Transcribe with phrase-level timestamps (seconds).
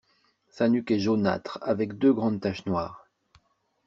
[0.49, 3.07] Sa nuque est jaunâtre avec deux grandes taches noires.